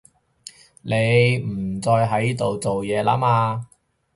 [0.81, 0.95] 你
[1.37, 3.67] 唔再喺度做嘢啦嘛